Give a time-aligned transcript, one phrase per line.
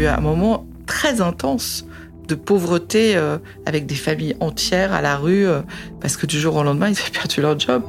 [0.00, 1.84] eu un moment très intense
[2.26, 5.60] de pauvreté euh, avec des familles entières à la rue euh,
[6.00, 7.82] parce que du jour au lendemain, ils avaient perdu leur job.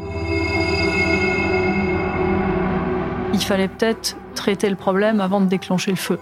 [3.33, 6.19] Il fallait peut-être traiter le problème avant de déclencher le feu.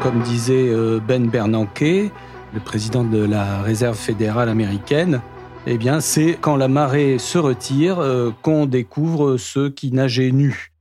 [0.00, 5.20] Comme disait euh, Ben Bernanke, le président de la Réserve fédérale américaine,
[5.66, 8.02] eh bien, c'est quand la marée se retire
[8.42, 10.71] qu'on découvre ceux qui nageaient nus.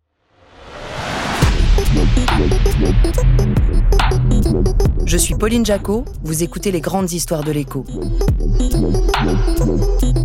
[5.05, 7.85] Je suis Pauline Jacot, vous écoutez les grandes histoires de l'écho.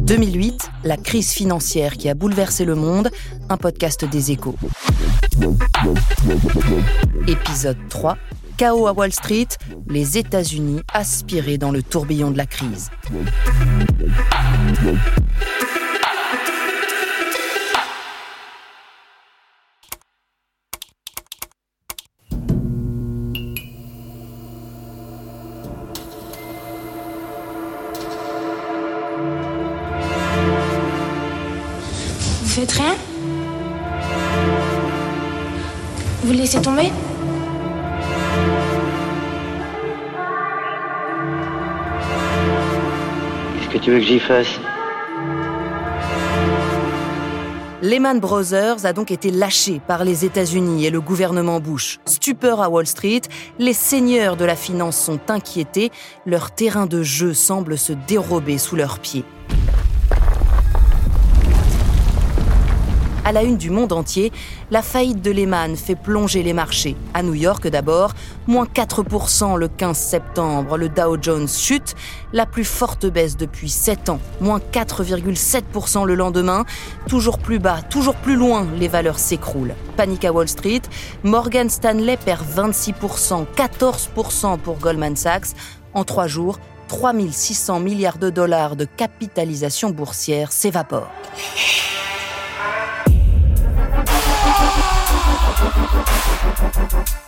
[0.01, 3.11] 2008, la crise financière qui a bouleversé le monde,
[3.49, 4.55] un podcast des échos.
[7.27, 8.17] Épisode 3,
[8.57, 9.49] Chaos à Wall Street,
[9.89, 12.91] les États-Unis aspirés dans le tourbillon de la crise.
[32.67, 32.97] Faites rien
[36.25, 36.91] Vous laissez tomber
[43.55, 44.59] Qu'est-ce que tu veux que j'y fasse
[47.83, 52.01] Lehman Brothers a donc été lâché par les États-Unis et le gouvernement Bush.
[52.07, 53.21] Stupeur à Wall Street,
[53.59, 55.93] les seigneurs de la finance sont inquiétés,
[56.25, 59.25] leur terrain de jeu semble se dérober sous leurs pieds.
[63.27, 64.31] À la une du monde entier,
[64.71, 66.95] la faillite de Lehman fait plonger les marchés.
[67.13, 68.13] À New York d'abord,
[68.47, 71.97] moins 4% le 15 septembre, le Dow Jones chute,
[72.33, 76.65] la plus forte baisse depuis 7 ans, moins 4,7% le lendemain,
[77.09, 79.75] toujours plus bas, toujours plus loin, les valeurs s'écroulent.
[79.97, 80.83] Panique à Wall Street,
[81.25, 85.49] Morgan Stanley perd 26%, 14% pour Goldman Sachs.
[85.95, 91.11] En trois jours, 3600 milliards de dollars de capitalisation boursière s'évaporent.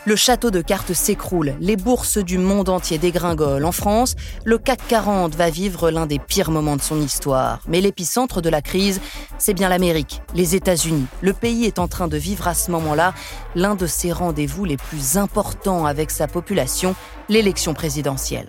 [0.08, 3.66] Le château de cartes s'écroule, les bourses du monde entier dégringolent.
[3.66, 7.60] En France, le CAC 40 va vivre l'un des pires moments de son histoire.
[7.69, 9.02] Mais l'épicentre de la crise,
[9.36, 11.04] c'est bien l'Amérique, les États-Unis.
[11.20, 13.12] Le pays est en train de vivre à ce moment-là
[13.54, 16.94] l'un de ses rendez-vous les plus importants avec sa population,
[17.28, 18.48] l'élection présidentielle.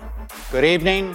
[0.54, 1.14] Good evening.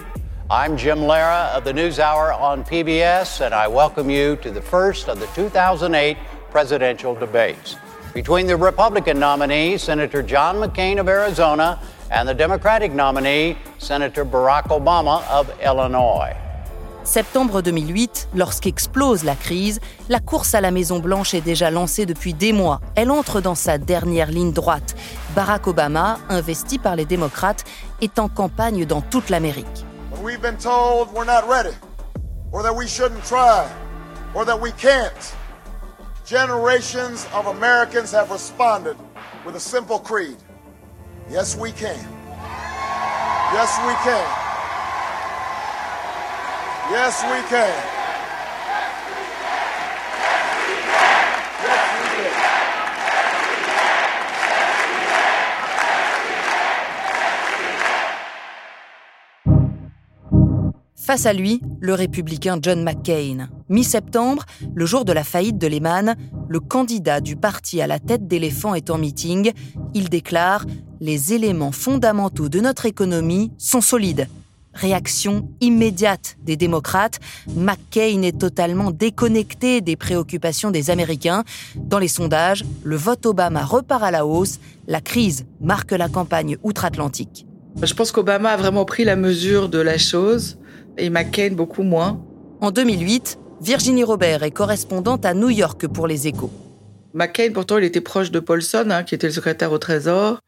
[0.51, 5.09] I'm Jim Lara of the NewsHour on PBS, and I welcome you to the first
[5.09, 6.17] of the 2008
[6.51, 7.77] presidential debates
[8.15, 11.77] between the Republican nominee, Senator John McCain of Arizona,
[12.09, 16.33] and the Democratic nominee, Senator Barack Obama of Illinois.
[17.03, 22.53] Septembre 2008, lorsqu'explose la crise, la course à la Maison-Blanche est déjà lancée depuis des
[22.53, 22.79] mois.
[22.95, 24.95] Elle entre dans sa dernière ligne droite.
[25.35, 27.65] Barack Obama, investi par les démocrates,
[28.01, 29.85] est en campagne dans toute l'Amérique.
[30.23, 31.75] We've been told we're not ready,
[32.53, 33.65] or that we shouldn't try,
[34.33, 35.35] or that we can't.
[36.25, 38.97] Generations of Americans have responded
[39.45, 40.37] with a simple creed
[41.29, 41.97] Yes, we can.
[43.53, 44.25] Yes, we can.
[46.91, 47.94] Yes, we can.
[61.05, 63.47] Face à lui, le républicain John McCain.
[63.69, 64.43] Mi-septembre,
[64.73, 66.15] le jour de la faillite de Lehman,
[66.49, 69.51] le candidat du parti à la tête d'éléphant est en meeting.
[69.93, 70.65] Il déclare
[70.99, 74.27] Les éléments fondamentaux de notre économie sont solides.
[74.73, 77.19] Réaction immédiate des démocrates.
[77.55, 81.43] McCain est totalement déconnecté des préoccupations des Américains.
[81.75, 84.59] Dans les sondages, le vote Obama repart à la hausse.
[84.87, 87.45] La crise marque la campagne outre-Atlantique.
[87.83, 90.57] Je pense qu'Obama a vraiment pris la mesure de la chose
[90.97, 92.21] et McCain beaucoup moins.
[92.61, 96.51] En 2008, Virginie Robert est correspondante à New York pour les échos.
[97.13, 100.39] McCain, pourtant, il était proche de Paulson, hein, qui était le secrétaire au Trésor.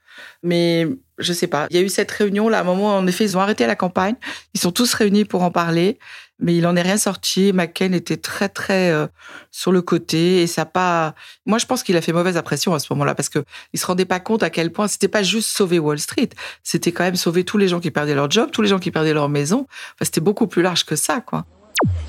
[0.44, 1.68] Mais je sais pas.
[1.70, 2.60] Il y a eu cette réunion là.
[2.60, 4.16] À un moment, en effet, ils ont arrêté la campagne.
[4.54, 6.00] Ils sont tous réunis pour en parler,
[6.40, 7.52] mais il en est rien sorti.
[7.54, 9.08] McCain était très très euh,
[9.52, 11.16] sur le côté et ça pas.
[11.46, 13.44] Moi, je pense qu'il a fait mauvaise impression à ce moment-là parce que
[13.74, 16.30] il se rendait pas compte à quel point c'était pas juste sauver Wall Street.
[16.64, 18.92] C'était quand même sauver tous les gens qui perdaient leur job, tous les gens qui
[18.92, 19.68] perdaient leur maison.
[19.96, 21.46] Enfin, c'était beaucoup plus large que ça, quoi.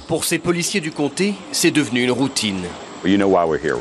[0.06, 2.64] Pour ces policiers du comté, c'est devenu une routine.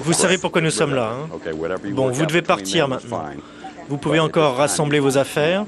[0.04, 1.14] Vous savez pourquoi nous sommes là.
[1.14, 1.30] Hein
[1.92, 3.26] bon, vous devez partir maintenant.
[3.90, 5.66] Vous pouvez encore rassembler vos affaires,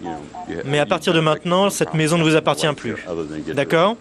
[0.66, 2.96] mais à partir de maintenant, cette maison ne vous appartient plus.
[3.54, 3.96] D'accord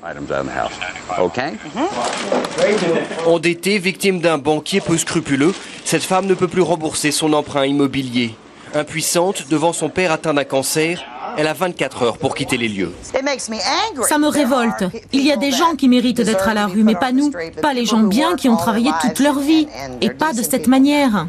[3.26, 5.54] Endettée, victime d'un banquier peu scrupuleux,
[5.84, 8.34] cette femme ne peut plus rembourser son emprunt immobilier.
[8.74, 11.02] Impuissante, devant son père atteint d'un cancer,
[11.36, 12.92] elle a 24 heures pour quitter les lieux.
[13.04, 14.84] Ça me révolte.
[15.12, 17.30] Il y a des gens qui méritent d'être à la rue, mais pas nous.
[17.62, 19.68] Pas les gens bien qui ont travaillé toute leur vie.
[20.00, 21.28] Et pas de cette manière.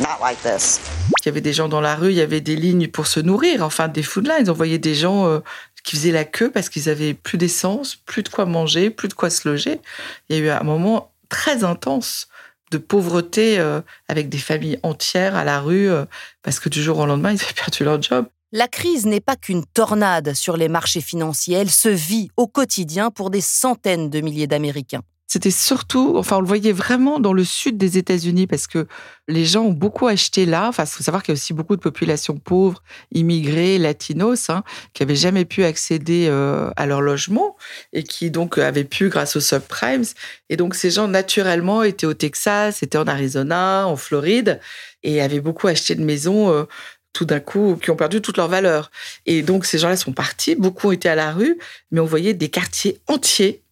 [0.00, 3.20] Il y avait des gens dans la rue, il y avait des lignes pour se
[3.20, 4.48] nourrir, enfin des food lines.
[4.48, 5.40] On voyait des gens euh,
[5.84, 9.14] qui faisaient la queue parce qu'ils avaient plus d'essence, plus de quoi manger, plus de
[9.14, 9.80] quoi se loger.
[10.28, 12.28] Il y a eu un moment très intense
[12.70, 16.04] de pauvreté euh, avec des familles entières à la rue euh,
[16.42, 18.26] parce que du jour au lendemain, ils avaient perdu leur job.
[18.52, 23.10] La crise n'est pas qu'une tornade sur les marchés financiers, elle se vit au quotidien
[23.10, 25.02] pour des centaines de milliers d'Américains.
[25.30, 28.86] C'était surtout, enfin, on le voyait vraiment dans le sud des États-Unis parce que
[29.28, 30.68] les gens ont beaucoup acheté là.
[30.68, 32.82] Enfin, il faut savoir qu'il y a aussi beaucoup de populations pauvres,
[33.12, 34.64] immigrées, latinos, hein,
[34.94, 37.58] qui n'avaient jamais pu accéder euh, à leur logement
[37.92, 40.04] et qui donc avaient pu grâce aux subprimes.
[40.48, 44.60] Et donc, ces gens, naturellement, étaient au Texas, étaient en Arizona, en Floride
[45.02, 46.50] et avaient beaucoup acheté de maisons.
[46.50, 46.64] Euh,
[47.12, 48.90] tout d'un coup, qui ont perdu toute leur valeur.
[49.26, 51.58] Et donc, ces gens-là sont partis, beaucoup ont été à la rue,
[51.90, 53.62] mais on voyait des quartiers entiers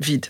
[0.00, 0.26] vides.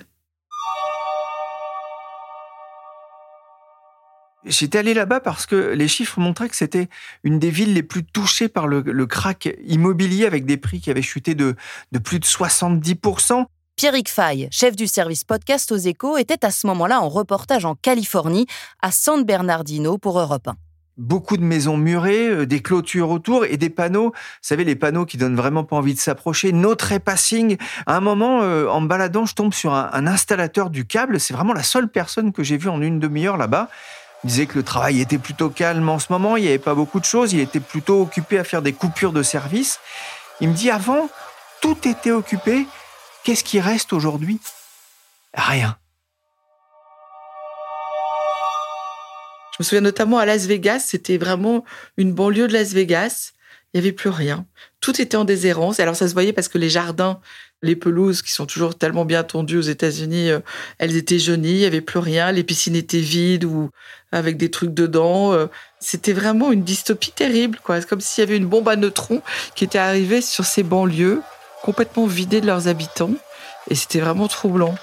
[4.46, 6.88] J'étais allé là-bas parce que les chiffres montraient que c'était
[7.24, 10.90] une des villes les plus touchées par le, le crack immobilier avec des prix qui
[10.90, 11.56] avaient chuté de,
[11.92, 13.44] de plus de 70%.
[13.76, 17.74] Pierrick Fay, chef du service podcast aux échos, était à ce moment-là en reportage en
[17.74, 18.46] Californie,
[18.80, 20.56] à San Bernardino pour Europe 1
[20.96, 24.10] beaucoup de maisons murées, euh, des clôtures autour et des panneaux.
[24.10, 26.52] Vous savez, les panneaux qui donnent vraiment pas envie de s'approcher.
[26.52, 27.56] No trespassing.
[27.86, 31.20] À un moment, euh, en me baladant, je tombe sur un, un installateur du câble.
[31.20, 33.68] C'est vraiment la seule personne que j'ai vue en une demi-heure là-bas.
[34.24, 36.74] Il disait que le travail était plutôt calme en ce moment, il n'y avait pas
[36.74, 39.78] beaucoup de choses, il était plutôt occupé à faire des coupures de service.
[40.40, 41.08] Il me dit avant,
[41.60, 42.66] tout était occupé,
[43.24, 44.40] qu'est-ce qui reste aujourd'hui?
[45.34, 45.76] Rien.
[49.52, 51.64] Je me souviens notamment à Las Vegas, c'était vraiment
[51.96, 53.32] une banlieue de Las Vegas.
[53.76, 54.46] Il n'y avait plus rien.
[54.80, 55.80] Tout était en déshérence.
[55.80, 57.20] Alors ça se voyait parce que les jardins,
[57.60, 60.38] les pelouses qui sont toujours tellement bien tondues aux États-Unis, euh,
[60.78, 62.32] elles étaient jaunies, il n'y avait plus rien.
[62.32, 63.68] Les piscines étaient vides ou
[64.12, 65.34] avec des trucs dedans.
[65.34, 65.48] Euh.
[65.78, 67.58] C'était vraiment une dystopie terrible.
[67.68, 69.20] C'est comme s'il y avait une bombe à neutrons
[69.54, 71.20] qui était arrivée sur ces banlieues,
[71.62, 73.12] complètement vidées de leurs habitants.
[73.68, 74.74] Et c'était vraiment troublant.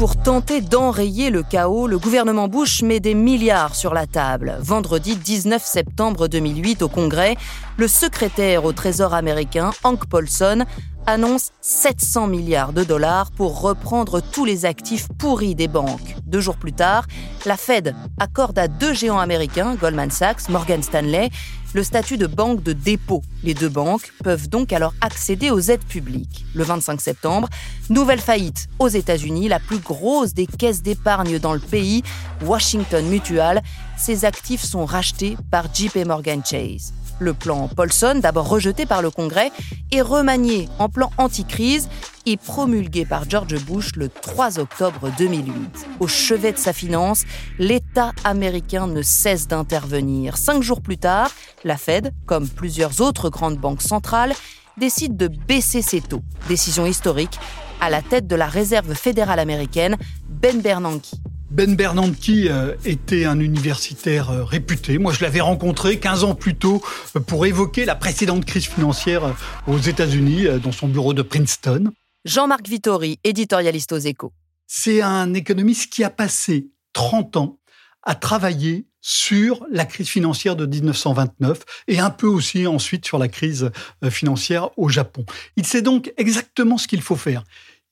[0.00, 4.56] Pour tenter d'enrayer le chaos, le gouvernement Bush met des milliards sur la table.
[4.62, 7.36] Vendredi 19 septembre 2008 au Congrès,
[7.76, 10.64] le secrétaire au Trésor américain, Hank Paulson,
[11.04, 16.16] annonce 700 milliards de dollars pour reprendre tous les actifs pourris des banques.
[16.24, 17.04] Deux jours plus tard,
[17.44, 21.28] la Fed accorde à deux géants américains, Goldman Sachs, Morgan Stanley,
[21.74, 23.22] le statut de banque de dépôt.
[23.42, 26.44] Les deux banques peuvent donc alors accéder aux aides publiques.
[26.54, 27.48] Le 25 septembre,
[27.88, 32.02] nouvelle faillite aux États-Unis, la plus grosse des caisses d'épargne dans le pays,
[32.44, 33.62] Washington Mutual.
[33.96, 36.92] Ses actifs sont rachetés par JP Morgan Chase.
[37.18, 39.52] Le plan Paulson, d'abord rejeté par le Congrès,
[39.92, 41.88] est remanié en plan anti-crise
[42.26, 45.52] et promulgué par George Bush le 3 octobre 2008.
[46.00, 47.24] Au chevet de sa finance,
[47.58, 50.36] l'État américain ne cesse d'intervenir.
[50.36, 51.30] Cinq jours plus tard,
[51.64, 54.34] la Fed, comme plusieurs autres grandes banques centrales,
[54.76, 56.22] décide de baisser ses taux.
[56.48, 57.38] Décision historique
[57.80, 59.96] à la tête de la Réserve fédérale américaine,
[60.28, 61.10] Ben Bernanke.
[61.50, 64.98] Ben Bernanke euh, était un universitaire euh, réputé.
[64.98, 66.80] Moi, je l'avais rencontré 15 ans plus tôt
[67.16, 69.34] euh, pour évoquer la précédente crise financière
[69.66, 71.90] aux États-Unis, dans son bureau de Princeton.
[72.26, 74.32] Jean-Marc Vittori, éditorialiste aux échos.
[74.66, 77.58] C'est un économiste qui a passé 30 ans
[78.02, 83.28] à travailler sur la crise financière de 1929 et un peu aussi ensuite sur la
[83.28, 83.70] crise
[84.10, 85.24] financière au Japon.
[85.56, 87.42] Il sait donc exactement ce qu'il faut faire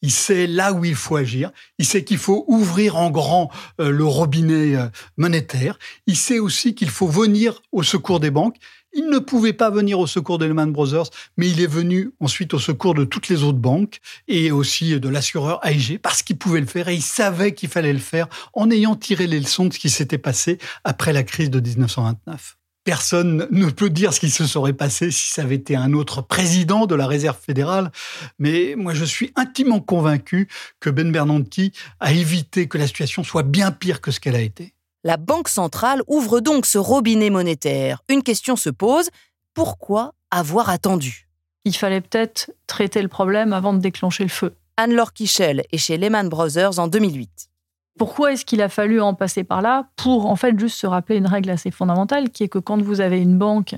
[0.03, 3.91] il sait là où il faut agir, il sait qu'il faut ouvrir en grand euh,
[3.91, 8.57] le robinet euh, monétaire, il sait aussi qu'il faut venir au secours des banques.
[8.93, 12.55] Il ne pouvait pas venir au secours de Lehman Brothers, mais il est venu ensuite
[12.55, 16.61] au secours de toutes les autres banques et aussi de l'assureur AIG parce qu'il pouvait
[16.61, 19.73] le faire et il savait qu'il fallait le faire en ayant tiré les leçons de
[19.73, 22.57] ce qui s'était passé après la crise de 1929.
[22.85, 26.23] Personne ne peut dire ce qui se serait passé si ça avait été un autre
[26.23, 27.93] président de la Réserve fédérale,
[28.39, 30.49] mais moi je suis intimement convaincu
[30.81, 34.41] que Ben Bernanke a évité que la situation soit bien pire que ce qu'elle a
[34.41, 34.73] été.
[35.05, 38.03] La Banque centrale ouvre donc ce robinet monétaire.
[38.09, 39.11] Une question se pose,
[39.55, 41.29] pourquoi avoir attendu?
[41.65, 44.57] Il fallait peut-être traiter le problème avant de déclencher le feu.
[44.77, 47.49] Anne-Laure Kichel est chez Lehman Brothers en 2008
[47.97, 51.17] Pourquoi est-ce qu'il a fallu en passer par là Pour en fait juste se rappeler
[51.17, 53.77] une règle assez fondamentale qui est que quand vous avez une banque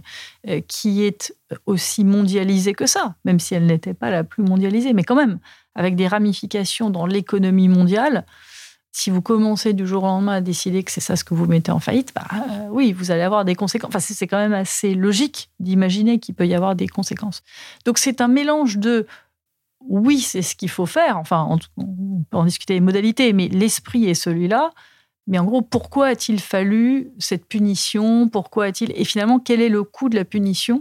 [0.48, 1.34] euh, qui est
[1.66, 5.38] aussi mondialisée que ça, même si elle n'était pas la plus mondialisée, mais quand même
[5.74, 8.24] avec des ramifications dans l'économie mondiale,
[8.92, 11.46] si vous commencez du jour au lendemain à décider que c'est ça ce que vous
[11.46, 13.88] mettez en faillite, bah, euh, oui, vous allez avoir des conséquences.
[13.88, 17.42] Enfin, c'est quand même assez logique d'imaginer qu'il peut y avoir des conséquences.
[17.84, 19.06] Donc c'est un mélange de
[19.88, 21.16] oui, c'est ce qu'il faut faire.
[21.16, 21.58] Enfin, on,
[22.30, 24.70] peut en discuter les modalités, mais l'esprit est celui-là.
[25.26, 28.28] Mais en gros, pourquoi a-t-il fallu cette punition?
[28.28, 30.80] Pourquoi a-t-il Et finalement, quel est le coût de la punition?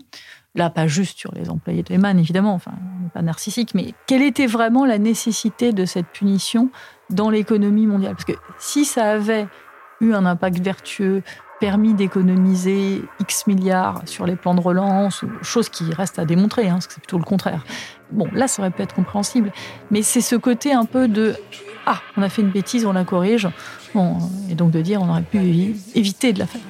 [0.55, 2.73] Là, pas juste sur les employés de Lehman, évidemment, enfin,
[3.13, 6.71] pas narcissique, mais quelle était vraiment la nécessité de cette punition
[7.09, 9.47] dans l'économie mondiale Parce que si ça avait
[10.01, 11.23] eu un impact vertueux,
[11.59, 16.73] permis d'économiser X milliards sur les plans de relance, chose qui reste à démontrer, hein,
[16.73, 17.65] parce que c'est plutôt le contraire.
[18.11, 19.51] Bon, là, ça aurait pu être compréhensible,
[19.91, 21.35] mais c'est ce côté un peu de
[21.85, 23.47] ah, on a fait une bêtise, on la corrige,
[23.93, 24.17] bon,
[24.49, 25.37] et donc de dire on aurait pu
[25.95, 26.61] éviter de la faire.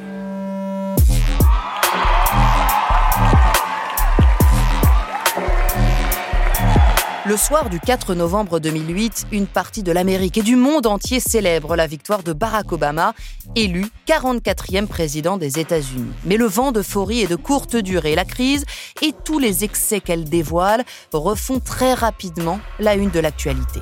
[7.30, 11.76] Le soir du 4 novembre 2008, une partie de l'Amérique et du monde entier célèbre
[11.76, 13.14] la victoire de Barack Obama,
[13.56, 16.12] élu 44e président des États-Unis.
[16.26, 18.16] Mais le vent d'euphorie est de courte durée.
[18.16, 18.66] La crise
[19.04, 20.84] et tous les excès qu'elle dévoile
[21.14, 23.82] refont très rapidement la une de l'actualité.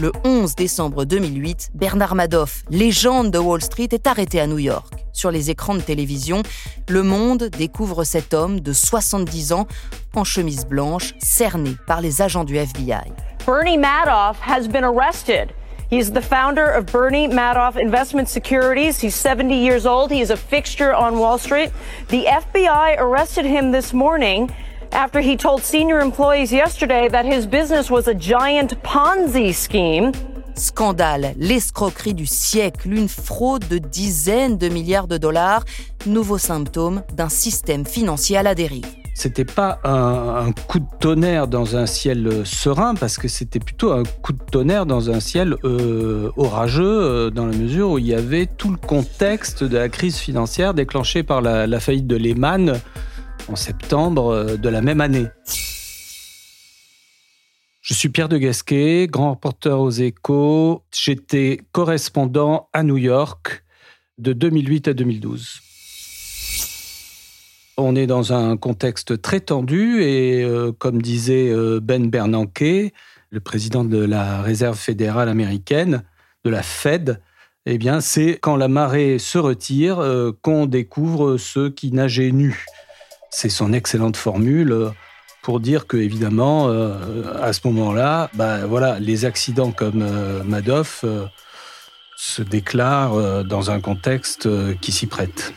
[0.00, 4.97] Le 11 décembre 2008, Bernard Madoff, légende de Wall Street, est arrêté à New York.
[5.18, 6.44] Sur les écrans de télévision,
[6.88, 9.66] le monde découvre cet homme de 70 ans
[10.14, 13.10] en chemise blanche, cerné par les agents du FBI.
[13.44, 15.52] Bernie Madoff has been arrested.
[15.90, 19.00] He's the founder of Bernie Madoff Investment Securities.
[19.00, 20.12] He's 70 years old.
[20.12, 21.72] He is a fixture on Wall Street.
[22.10, 24.54] The FBI arrested him this morning
[24.92, 30.12] after he told senior employees yesterday that his business was a giant Ponzi scheme.
[30.58, 35.64] Scandale, l'escroquerie du siècle, une fraude de dizaines de milliards de dollars,
[36.06, 38.86] nouveau symptôme d'un système financier à la dérive.
[39.18, 44.04] C'était pas un, coup de tonnerre dans un ciel serein, parce que c'était plutôt un
[44.22, 48.14] coup de tonnerre dans un ciel euh, orageux, euh, dans la mesure où il y
[48.14, 52.80] avait tout le contexte de la crise financière déclenchée par la, faillite de Lehman
[53.50, 55.26] en septembre euh, de la même année.
[57.88, 60.82] Je suis Pierre de Gasquet, grand reporter aux échos.
[60.94, 63.64] J'étais correspondant à New York
[64.18, 65.62] de 2008 à 2012.
[67.78, 72.92] On est dans un contexte très tendu et, euh, comme disait euh, Ben Bernanke,
[73.30, 76.02] le président de la Réserve fédérale américaine,
[76.44, 77.22] de la Fed,
[77.64, 80.04] eh bien, c'est quand la marée se retire
[80.42, 82.66] qu'on découvre ceux qui nageaient nus.
[83.30, 84.90] C'est son excellente formule euh,
[85.48, 86.92] pour dire que évidemment euh,
[87.40, 91.06] à ce moment-là, bah, voilà, les accidents comme euh, Madoff
[92.18, 94.46] se déclarent dans un contexte
[94.82, 95.54] qui s'y prête.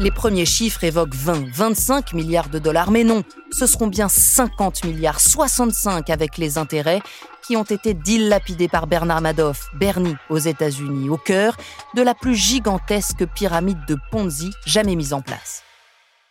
[0.00, 4.86] Les premiers chiffres évoquent 20, 25 milliards de dollars, mais non, ce seront bien 50
[4.86, 7.00] milliards, 65 avec les intérêts,
[7.46, 11.56] qui ont été dilapidés par Bernard Madoff, Bernie aux États-Unis, au cœur
[11.94, 15.62] de la plus gigantesque pyramide de Ponzi jamais mise en place.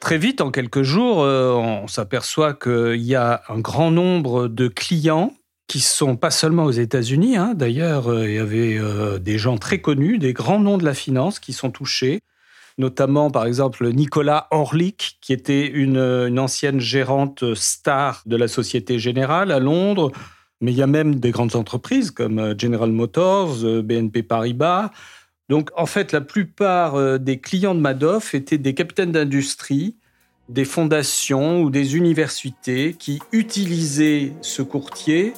[0.05, 4.67] Très vite, en quelques jours, euh, on s'aperçoit qu'il y a un grand nombre de
[4.67, 5.33] clients
[5.67, 7.37] qui sont pas seulement aux États-Unis.
[7.37, 7.55] Hein.
[7.55, 10.93] D'ailleurs, euh, il y avait euh, des gens très connus, des grands noms de la
[10.93, 12.19] finance qui sont touchés
[12.77, 15.97] notamment par exemple Nicolas Orlik, qui était une,
[16.37, 20.11] ancienne gérante star de la Société Générale à Londres.
[20.61, 24.91] Mais il y a même des grandes entreprises comme General Motors, BNP Paribas.
[25.49, 29.95] Donc en fait, la plupart euh, des clients de Madoff étaient des capitaines d'industrie,
[30.49, 35.33] des fondations ou des universités qui utilisaient ce courtier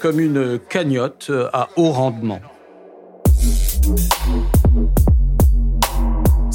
[0.00, 2.40] comme une cagnotte à haut rendement.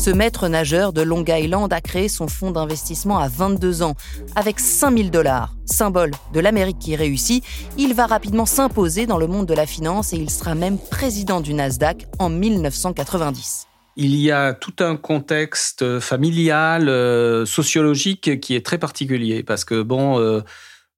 [0.05, 3.95] Ce maître nageur de Long Island a créé son fonds d'investissement à 22 ans,
[4.35, 5.55] avec 5000 dollars.
[5.65, 7.43] Symbole de l'Amérique qui réussit,
[7.75, 11.41] il va rapidement s'imposer dans le monde de la finance et il sera même président
[11.41, 13.65] du Nasdaq en 1990.
[13.95, 19.81] Il y a tout un contexte familial, euh, sociologique qui est très particulier parce que
[19.81, 20.19] bon.
[20.19, 20.41] Euh,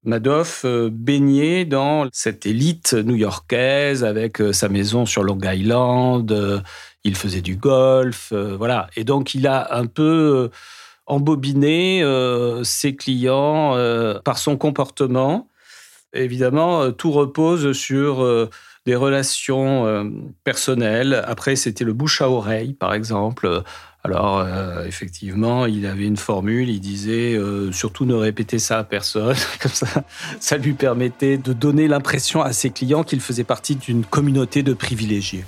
[0.04, 6.62] Madoff euh, baignait dans cette élite new-yorkaise avec sa maison sur Long Island,
[7.08, 8.88] il faisait du golf, euh, voilà.
[8.96, 10.02] Et donc, il a un peu
[10.52, 10.56] euh,
[11.06, 13.76] embobiné euh, ses clients
[14.24, 15.48] par son comportement.
[16.12, 18.48] Évidemment, tout repose sur
[18.86, 20.10] des relations
[20.42, 21.22] personnelles.
[21.26, 23.62] Après, c'était le bouche à oreille, par exemple.
[24.04, 24.46] Alors,
[24.86, 27.38] effectivement, il avait une formule, il disait
[27.72, 29.36] surtout ne répétez ça à personne.
[29.60, 30.04] Comme ça,
[30.40, 34.72] ça lui permettait de donner l'impression à ses clients qu'il faisait partie d'une communauté de
[34.72, 35.44] privilégiés.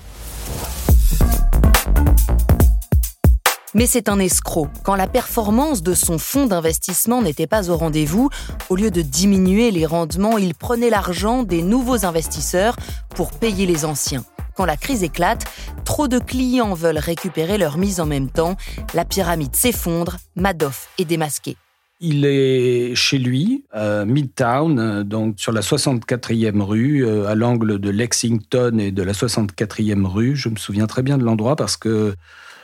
[3.72, 4.68] Mais c'est un escroc.
[4.84, 8.28] Quand la performance de son fonds d'investissement n'était pas au rendez-vous,
[8.68, 12.74] au lieu de diminuer les rendements, il prenait l'argent des nouveaux investisseurs
[13.10, 14.24] pour payer les anciens.
[14.56, 15.44] Quand la crise éclate,
[15.84, 18.56] trop de clients veulent récupérer leur mise en même temps,
[18.92, 21.56] la pyramide s'effondre, Madoff est démasqué.
[22.00, 27.90] Il est chez lui, à Midtown, donc sur la 64e rue, euh, à l'angle de
[27.90, 30.34] Lexington et de la 64e rue.
[30.34, 32.14] Je me souviens très bien de l'endroit parce que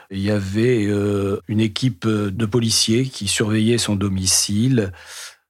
[0.09, 4.91] il y avait euh, une équipe de policiers qui surveillait son domicile.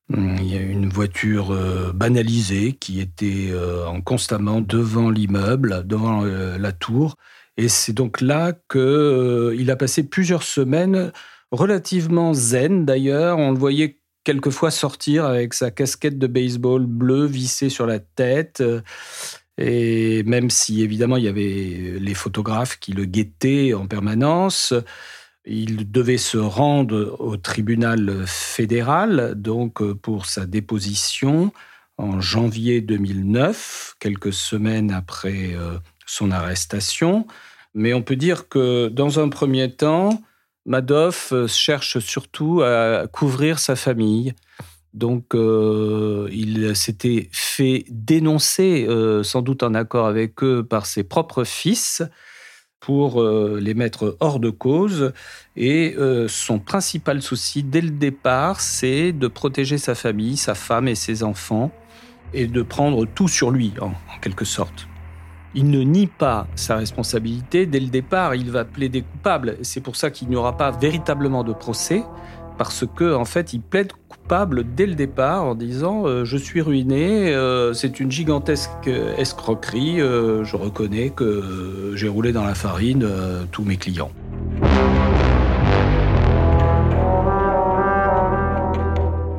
[0.09, 6.21] Il y a une voiture euh, banalisée qui était euh, en constamment devant l'immeuble, devant
[6.21, 7.15] la tour.
[7.57, 11.11] Et c'est donc là qu'il a passé plusieurs semaines
[11.51, 13.37] relativement zen d'ailleurs.
[13.37, 18.63] On le voyait quelquefois sortir avec sa casquette de baseball bleue vissée sur la tête.
[19.57, 24.73] Et même si évidemment il y avait les photographes qui le guettaient en permanence,
[25.45, 31.51] il devait se rendre au tribunal fédéral donc pour sa déposition
[31.97, 37.25] en janvier 2009, quelques semaines après euh, son arrestation.
[37.73, 40.21] Mais on peut dire que dans un premier temps,
[40.65, 44.33] Madoff cherche surtout à couvrir sa famille.
[44.93, 51.03] Donc, euh, il s'était fait dénoncer, euh, sans doute en accord avec eux, par ses
[51.03, 52.01] propres fils
[52.79, 55.13] pour euh, les mettre hors de cause.
[55.55, 55.95] Et
[56.27, 61.23] son principal souci, dès le départ, c'est de protéger sa famille, sa femme et ses
[61.23, 61.71] enfants,
[62.33, 64.87] et de prendre tout sur lui, en quelque sorte.
[65.55, 67.65] Il ne nie pas sa responsabilité.
[67.65, 69.57] Dès le départ, il va plaider coupable.
[69.63, 72.03] C'est pour ça qu'il n'y aura pas véritablement de procès
[72.57, 76.61] parce que en fait, il plaide coupable dès le départ en disant euh, je suis
[76.61, 83.07] ruiné, euh, c'est une gigantesque escroquerie, euh, je reconnais que j'ai roulé dans la farine
[83.51, 84.11] tous mes clients.«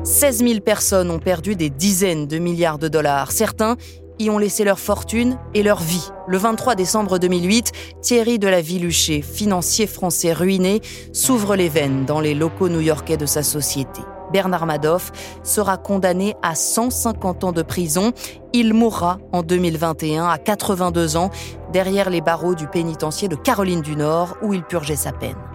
[0.03, 3.31] 16 000 personnes ont perdu des dizaines de milliards de dollars.
[3.31, 3.77] Certains
[4.19, 6.09] y ont laissé leur fortune et leur vie.
[6.27, 10.81] Le 23 décembre 2008, Thierry de la Villuché, financier français ruiné,
[11.13, 14.01] s'ouvre les veines dans les locaux new-yorkais de sa société.
[14.31, 15.11] Bernard Madoff
[15.43, 18.11] sera condamné à 150 ans de prison.
[18.53, 21.31] Il mourra en 2021 à 82 ans
[21.73, 25.48] derrière les barreaux du pénitencier de Caroline du Nord où il purgeait sa peine.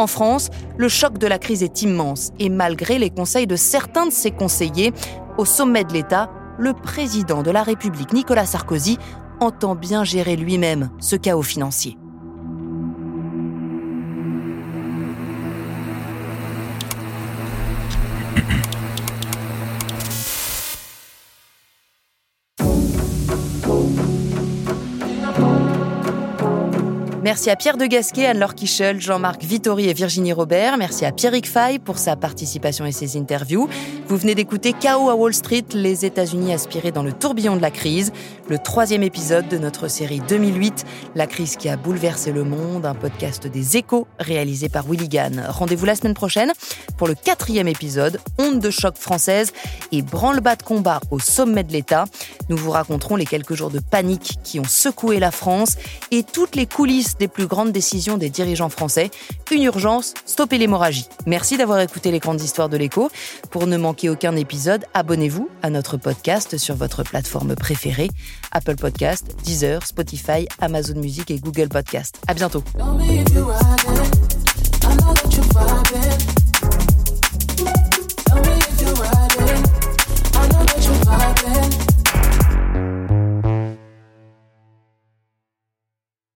[0.00, 4.06] En France, le choc de la crise est immense et malgré les conseils de certains
[4.06, 4.94] de ses conseillers,
[5.36, 8.96] au sommet de l'État, le président de la République, Nicolas Sarkozy,
[9.40, 11.98] entend bien gérer lui-même ce chaos financier.
[27.30, 30.76] Merci à Pierre de Gasquet, Anne-Laure Kichel, Jean-Marc Vittori et Virginie Robert.
[30.76, 33.68] Merci à Pierrick Fay pour sa participation et ses interviews.
[34.08, 37.70] Vous venez d'écouter Chaos à Wall Street, les États-Unis aspirés dans le tourbillon de la
[37.70, 38.12] crise,
[38.48, 42.96] le troisième épisode de notre série 2008, La crise qui a bouleversé le monde, un
[42.96, 45.46] podcast des échos réalisé par Willy Gann.
[45.48, 46.50] Rendez-vous la semaine prochaine
[46.96, 49.52] pour le quatrième épisode, Onde de choc française
[49.92, 52.06] et branle-bas de combat au sommet de l'État.
[52.48, 55.76] Nous vous raconterons les quelques jours de panique qui ont secoué la France
[56.10, 59.10] et toutes les coulisses des plus grandes décisions des dirigeants français.
[59.52, 61.06] Une urgence, stopper l'hémorragie.
[61.26, 63.10] Merci d'avoir écouté les grandes histoires de l'écho.
[63.50, 68.10] Pour ne manquer aucun épisode, abonnez-vous à notre podcast sur votre plateforme préférée.
[68.52, 72.18] Apple Podcast, Deezer, Spotify, Amazon Music et Google Podcast.
[72.26, 72.64] À bientôt.